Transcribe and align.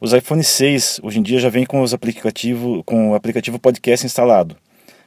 Os 0.00 0.12
iPhone 0.12 0.44
6 0.44 1.00
hoje 1.02 1.18
em 1.18 1.22
dia 1.22 1.40
já 1.40 1.48
vêm 1.48 1.66
com, 1.66 1.80
os 1.82 1.92
aplicativo, 1.92 2.84
com 2.84 3.10
o 3.10 3.14
aplicativo 3.14 3.58
podcast 3.58 4.06
instalado. 4.06 4.56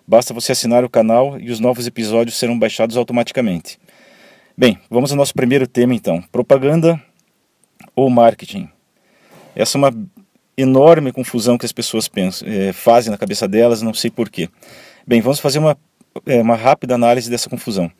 Basta 0.05 0.33
você 0.33 0.51
assinar 0.51 0.83
o 0.83 0.89
canal 0.89 1.39
e 1.39 1.49
os 1.51 1.59
novos 1.59 1.87
episódios 1.87 2.37
serão 2.37 2.57
baixados 2.57 2.97
automaticamente. 2.97 3.79
Bem, 4.57 4.77
vamos 4.89 5.11
ao 5.11 5.17
nosso 5.17 5.33
primeiro 5.33 5.65
tema 5.65 5.93
então: 5.93 6.21
propaganda 6.31 7.01
ou 7.95 8.09
marketing. 8.09 8.67
Essa 9.55 9.77
é 9.77 9.79
uma 9.79 10.07
enorme 10.57 11.11
confusão 11.11 11.57
que 11.57 11.65
as 11.65 11.71
pessoas 11.71 12.07
pensam, 12.07 12.47
é, 12.47 12.73
fazem 12.73 13.11
na 13.11 13.17
cabeça 13.17 13.47
delas, 13.47 13.81
não 13.81 13.93
sei 13.93 14.11
porquê. 14.11 14.49
Bem, 15.07 15.21
vamos 15.21 15.39
fazer 15.39 15.59
uma 15.59 15.77
é, 16.25 16.41
uma 16.41 16.55
rápida 16.55 16.95
análise 16.95 17.29
dessa 17.29 17.49
confusão. 17.49 17.91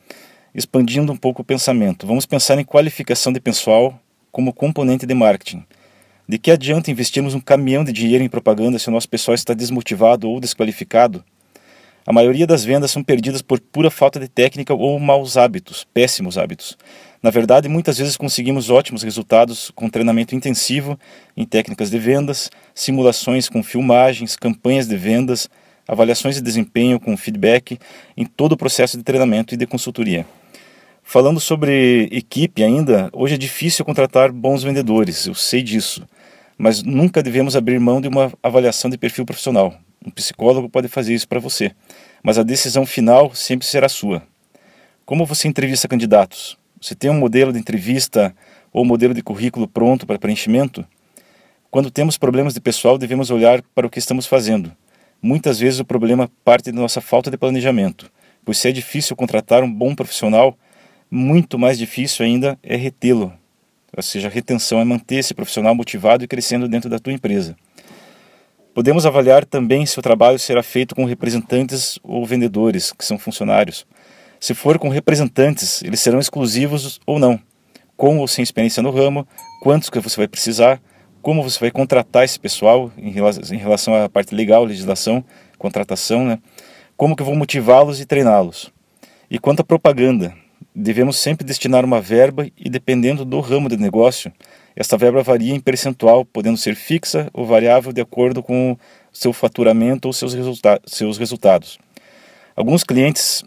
Expandindo 0.54 1.12
um 1.12 1.18
pouco 1.18 1.42
o 1.42 1.46
pensamento, 1.46 2.06
vamos 2.06 2.26
pensar 2.26 2.60
em 2.60 2.66
qualificação 2.66 3.32
de 3.32 3.40
pessoal 3.40 4.00
como 4.32 4.54
componente 4.54 5.06
de 5.06 5.14
marketing. 5.14 5.64
De 6.28 6.38
que 6.38 6.52
adianta 6.52 6.92
investirmos 6.92 7.34
um 7.34 7.40
caminhão 7.40 7.84
de 7.84 7.92
dinheiro 7.92 8.24
em 8.24 8.30
propaganda 8.30 8.80
se 8.80 8.88
o 8.88 8.92
nosso 8.92 9.10
pessoal 9.10 9.36
está 9.36 9.54
desmotivado 9.54 10.30
ou 10.30 10.40
desqualificado? 10.40 11.24
A 12.06 12.12
maioria 12.12 12.48
das 12.48 12.66
vendas 12.66 12.90
são 12.90 13.04
perdidas 13.04 13.42
por 13.42 13.60
pura 13.60 13.92
falta 13.92 14.20
de 14.20 14.28
técnica 14.28 14.74
ou 14.74 15.00
maus 15.00 15.38
hábitos, 15.38 15.86
péssimos 15.94 16.38
hábitos. 16.38 16.78
Na 17.22 17.30
verdade, 17.30 17.70
muitas 17.70 18.00
vezes 18.00 18.18
conseguimos 18.18 18.72
ótimos 18.72 19.04
resultados 19.04 19.72
com 19.76 19.88
treinamento 19.88 20.34
intensivo 20.34 20.98
em 21.38 21.46
técnicas 21.46 21.92
de 21.92 22.00
vendas, 22.00 22.50
simulações 22.74 23.48
com 23.48 23.62
filmagens, 23.62 24.36
campanhas 24.36 24.88
de 24.88 24.98
vendas, 24.98 25.48
avaliações 25.88 26.36
de 26.36 26.42
desempenho 26.42 27.00
com 27.00 27.16
feedback 27.18 27.78
em 28.16 28.26
todo 28.26 28.54
o 28.54 28.58
processo 28.58 28.98
de 28.98 29.04
treinamento 29.04 29.54
e 29.54 29.58
de 29.58 29.66
consultoria. 29.66 30.26
Falando 31.04 31.40
sobre 31.40 32.08
equipe 32.12 32.64
ainda, 32.64 33.10
hoje 33.12 33.34
é 33.34 33.38
difícil 33.38 33.84
contratar 33.84 34.32
bons 34.32 34.64
vendedores, 34.64 35.28
eu 35.28 35.34
sei 35.34 35.62
disso, 35.62 36.08
mas 36.58 36.84
nunca 36.84 37.22
devemos 37.22 37.56
abrir 37.56 37.80
mão 37.80 38.00
de 38.00 38.08
uma 38.08 38.32
avaliação 38.42 38.90
de 38.90 38.98
perfil 38.98 39.26
profissional. 39.26 39.74
Um 40.06 40.10
psicólogo 40.10 40.70
pode 40.70 40.88
fazer 40.88 41.14
isso 41.14 41.28
para 41.28 41.40
você, 41.40 41.72
mas 42.24 42.38
a 42.38 42.44
decisão 42.44 42.86
final 42.86 43.36
sempre 43.36 43.68
será 43.68 43.90
sua. 43.90 44.24
Como 45.06 45.26
você 45.26 45.48
entrevista 45.48 45.88
candidatos? 45.88 46.58
Você 46.80 46.96
tem 46.96 47.10
um 47.10 47.20
modelo 47.20 47.52
de 47.52 47.60
entrevista 47.60 48.34
ou 48.72 48.86
modelo 48.86 49.14
de 49.14 49.22
currículo 49.22 49.68
pronto 49.68 50.08
para 50.08 50.18
preenchimento? 50.18 50.86
Quando 51.70 51.92
temos 51.92 52.18
problemas 52.18 52.54
de 52.54 52.62
pessoal, 52.62 52.98
devemos 52.98 53.30
olhar 53.30 53.62
para 53.76 53.86
o 53.86 53.90
que 53.90 54.00
estamos 54.00 54.26
fazendo 54.26 54.72
Muitas 55.22 55.60
vezes 55.60 55.80
o 55.80 55.86
problema 55.86 56.32
parte 56.44 56.72
da 56.72 56.82
nossa 56.82 57.00
falta 57.00 57.30
de 57.30 57.38
planejamento, 57.38 58.12
pois 58.44 58.58
se 58.58 58.68
é 58.68 58.72
difícil 58.72 59.16
contratar 59.16 59.64
um 59.64 59.72
bom 59.72 59.94
profissional, 59.94 60.58
muito 61.12 61.60
mais 61.60 61.78
difícil 61.78 62.26
ainda 62.26 62.58
é 62.64 62.76
retê-lo. 62.76 63.32
Ou 63.96 64.02
seja, 64.02 64.28
a 64.28 64.32
retenção 64.32 64.80
é 64.80 64.84
manter 64.84 65.18
esse 65.18 65.34
profissional 65.34 65.76
motivado 65.76 66.24
e 66.24 66.28
crescendo 66.28 66.68
dentro 66.68 66.90
da 66.90 66.98
tua 66.98 67.14
empresa. 67.14 67.56
Podemos 68.74 69.06
avaliar 69.06 69.46
também 69.46 69.86
se 69.86 70.00
o 70.00 70.02
trabalho 70.02 70.40
será 70.40 70.64
feito 70.64 70.96
com 70.96 71.06
representantes 71.06 72.00
ou 72.02 72.26
vendedores, 72.26 72.92
que 72.92 73.06
são 73.06 73.20
funcionários. 73.20 73.86
Se 74.40 74.56
for 74.56 74.80
com 74.80 74.90
representantes, 74.90 75.84
eles 75.84 76.00
serão 76.00 76.20
exclusivos 76.20 77.00
ou 77.06 77.20
não. 77.20 77.40
Com 77.96 78.18
ou 78.18 78.28
sem 78.28 78.42
experiência 78.42 78.82
no 78.82 78.90
ramo, 78.90 79.28
quantos 79.62 79.90
que 79.90 80.00
você 80.00 80.16
vai 80.16 80.28
precisar, 80.28 80.82
como 81.22 81.44
você 81.44 81.60
vai 81.60 81.72
contratar 81.72 82.24
esse 82.24 82.40
pessoal 82.40 82.92
em 82.98 83.12
relação, 83.58 83.96
à 83.96 84.10
parte 84.10 84.34
legal, 84.34 84.64
legislação, 84.64 85.24
contratação, 85.58 86.26
né? 86.26 86.40
Como 86.98 87.16
que 87.16 87.22
eu 87.22 87.26
vou 87.26 87.36
motivá-los 87.36 88.00
e 88.00 88.06
treiná-los? 88.06 88.72
E 89.30 89.40
quanto 89.40 89.62
à 89.62 89.64
propaganda, 89.64 90.34
devemos 90.76 91.18
sempre 91.18 91.46
destinar 91.46 91.86
uma 91.86 92.02
verba 92.02 92.48
e 92.58 92.70
dependendo 92.70 93.24
do 93.24 93.40
ramo 93.40 93.70
de 93.70 93.78
negócio, 93.78 94.32
esta 94.76 94.98
verba 94.98 95.22
varia 95.22 95.54
em 95.54 95.60
percentual, 95.60 96.26
podendo 96.26 96.58
ser 96.58 96.76
fixa 96.76 97.30
ou 97.34 97.46
variável 97.46 97.92
de 97.92 98.02
acordo 98.02 98.42
com 98.42 98.78
seu 99.12 99.34
faturamento 99.34 100.08
ou 100.08 100.14
seus, 100.14 100.34
resulta 100.34 100.82
seus 100.86 101.18
resultados. 101.18 101.78
Alguns 102.56 102.84
clientes 102.84 103.44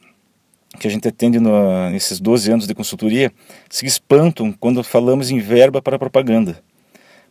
que 0.79 0.89
a 0.89 0.91
gente 0.91 1.06
atende 1.06 1.39
no, 1.39 1.91
nesses 1.91 2.21
12 2.21 2.51
anos 2.51 2.67
de 2.67 2.75
consultoria 2.75 3.33
se 3.71 3.87
espantam 3.87 4.53
quando 4.53 4.83
falamos 4.83 5.31
em 5.31 5.39
verba 5.39 5.81
para 5.81 5.99
propaganda 5.99 6.62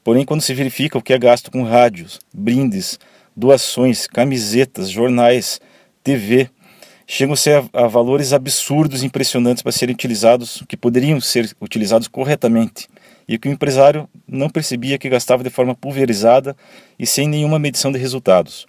Porém, 0.03 0.25
quando 0.25 0.41
se 0.41 0.53
verifica 0.53 0.97
o 0.97 1.01
que 1.01 1.13
é 1.13 1.17
gasto 1.17 1.50
com 1.50 1.63
rádios, 1.63 2.19
brindes, 2.33 3.00
doações, 3.35 4.05
camisetas, 4.05 4.89
jornais, 4.89 5.61
TV, 6.03 6.50
chegam-se 7.07 7.50
a, 7.51 7.63
a, 7.73 7.88
valores 7.88 8.33
absurdos 8.33 9.03
impressionantes 9.03 9.63
para 9.63 9.71
serem 9.71 9.95
utilizados, 9.95 10.63
que 10.67 10.75
poderiam 10.75 11.21
ser 11.21 11.55
utilizados 11.61 12.07
corretamente, 12.07 12.88
e 13.27 13.38
que 13.38 13.47
o 13.47 13.51
empresário 13.51 14.09
não 14.27 14.50
percebia 14.50 14.97
que 14.97 15.07
gastava 15.07 15.44
de 15.44 15.50
forma 15.50 15.73
pulverizada 15.73 16.55
e 17.00 17.07
sem 17.07 17.27
nenhuma 17.27 17.57
medição 17.57 17.91
de 17.91 17.97
resultados. 17.97 18.65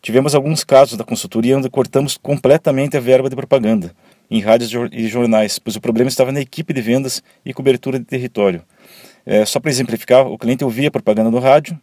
Tivemos 0.00 0.34
alguns 0.34 0.64
casos 0.64 0.96
da 0.96 1.04
consultoria 1.04 1.56
onde 1.56 1.68
cortamos 1.68 2.16
completamente 2.16 2.96
a 2.96 3.00
verba 3.00 3.28
de 3.28 3.36
propaganda 3.36 3.94
em 4.30 4.40
rádios 4.40 4.72
e 4.90 5.06
jornais, 5.08 5.58
pois 5.58 5.76
o 5.76 5.80
problema 5.80 6.08
estava 6.08 6.32
na 6.32 6.40
equipe 6.40 6.72
de 6.72 6.80
vendas 6.80 7.22
e 7.44 7.52
cobertura 7.52 7.98
de 7.98 8.06
território. 8.06 8.62
É, 9.24 9.44
só 9.44 9.60
para 9.60 9.70
exemplificar, 9.70 10.26
o 10.26 10.36
cliente 10.36 10.64
ouvia 10.64 10.90
propaganda 10.90 11.30
no 11.30 11.38
rádio 11.38 11.78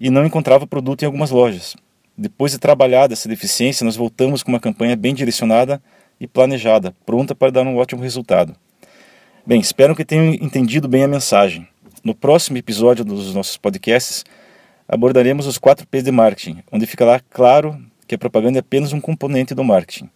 e 0.00 0.10
não 0.10 0.24
encontrava 0.24 0.66
produto 0.66 1.02
em 1.02 1.06
algumas 1.06 1.30
lojas. 1.30 1.76
Depois 2.16 2.52
de 2.52 2.58
trabalhar 2.58 3.10
essa 3.12 3.28
deficiência, 3.28 3.84
nós 3.84 3.96
voltamos 3.96 4.42
com 4.42 4.50
uma 4.50 4.60
campanha 4.60 4.96
bem 4.96 5.14
direcionada 5.14 5.80
e 6.20 6.26
planejada, 6.26 6.94
pronta 7.06 7.34
para 7.34 7.52
dar 7.52 7.66
um 7.66 7.76
ótimo 7.76 8.02
resultado. 8.02 8.56
Bem, 9.46 9.60
espero 9.60 9.94
que 9.94 10.04
tenham 10.04 10.34
entendido 10.34 10.88
bem 10.88 11.04
a 11.04 11.08
mensagem. 11.08 11.66
No 12.02 12.14
próximo 12.14 12.58
episódio 12.58 13.04
dos 13.04 13.34
nossos 13.34 13.56
podcasts, 13.56 14.24
abordaremos 14.88 15.46
os 15.46 15.58
4 15.58 15.86
P's 15.86 16.02
de 16.02 16.10
marketing, 16.10 16.62
onde 16.72 16.86
ficará 16.86 17.20
claro 17.30 17.80
que 18.06 18.14
a 18.14 18.18
propaganda 18.18 18.58
é 18.58 18.60
apenas 18.60 18.92
um 18.92 19.00
componente 19.00 19.54
do 19.54 19.62
marketing. 19.62 20.08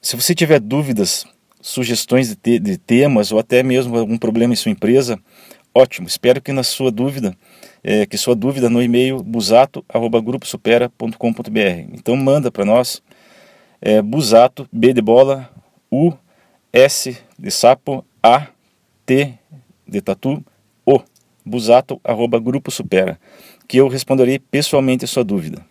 Se 0.00 0.16
você 0.16 0.34
tiver 0.34 0.58
dúvidas, 0.58 1.24
sugestões 1.62 2.28
de, 2.28 2.36
te 2.36 2.58
de 2.58 2.76
temas 2.76 3.32
ou 3.32 3.38
até 3.38 3.62
mesmo 3.62 3.96
algum 3.96 4.18
problema 4.18 4.52
em 4.52 4.56
sua 4.56 4.72
empresa, 4.72 5.18
ótimo. 5.72 6.08
Espero 6.08 6.42
que 6.42 6.52
na 6.52 6.64
sua 6.64 6.90
dúvida, 6.90 7.34
é, 7.82 8.04
que 8.04 8.18
sua 8.18 8.34
dúvida 8.34 8.68
no 8.68 8.82
e-mail 8.82 9.22
busato@gruposupera.com.br. 9.22 11.94
Então 11.94 12.14
manda 12.16 12.50
para 12.50 12.64
nós 12.64 13.00
é, 13.80 14.02
busato 14.02 14.68
b 14.70 14.92
de 14.92 15.00
bola 15.00 15.48
u 15.90 16.12
s 16.72 17.16
de 17.38 17.50
sapo 17.50 18.04
a 18.22 18.48
t 19.06 19.34
de 19.86 20.00
tatu 20.00 20.44
o 20.84 21.00
busato@gruposupera, 21.44 23.18
que 23.68 23.76
eu 23.78 23.88
responderei 23.88 24.38
pessoalmente 24.38 25.04
a 25.04 25.08
sua 25.08 25.24
dúvida. 25.24 25.64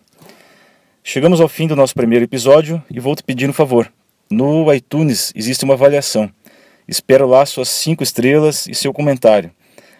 Chegamos 1.04 1.40
ao 1.40 1.48
fim 1.48 1.66
do 1.66 1.74
nosso 1.76 1.94
primeiro 1.94 2.24
episódio 2.24 2.82
e 2.90 3.00
vou 3.00 3.16
te 3.16 3.24
pedir 3.24 3.50
um 3.50 3.52
favor. 3.52 3.92
No 4.32 4.72
iTunes 4.72 5.30
existe 5.36 5.62
uma 5.62 5.74
avaliação. 5.74 6.30
Espero 6.88 7.26
lá 7.26 7.44
suas 7.44 7.68
cinco 7.68 8.02
estrelas 8.02 8.66
e 8.66 8.74
seu 8.74 8.90
comentário. 8.90 9.50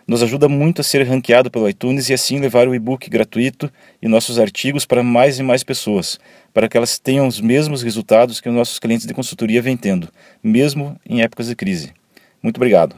Nos 0.08 0.22
ajuda 0.22 0.48
muito 0.48 0.80
a 0.80 0.84
ser 0.84 1.06
ranqueado 1.06 1.50
pelo 1.50 1.68
iTunes 1.68 2.08
e 2.08 2.14
assim 2.14 2.40
levar 2.40 2.66
o 2.66 2.74
e-book 2.74 3.10
gratuito 3.10 3.70
e 4.00 4.08
nossos 4.08 4.38
artigos 4.38 4.86
para 4.86 5.02
mais 5.02 5.38
e 5.38 5.42
mais 5.42 5.62
pessoas, 5.62 6.18
para 6.54 6.66
que 6.66 6.78
elas 6.78 6.98
tenham 6.98 7.28
os 7.28 7.42
mesmos 7.42 7.82
resultados 7.82 8.40
que 8.40 8.48
os 8.48 8.54
nossos 8.54 8.78
clientes 8.78 9.06
de 9.06 9.12
consultoria 9.12 9.60
vêm 9.60 9.76
tendo, 9.76 10.08
mesmo 10.42 10.98
em 11.06 11.20
épocas 11.20 11.48
de 11.48 11.54
crise. 11.54 11.92
Muito 12.42 12.56
obrigado. 12.56 12.96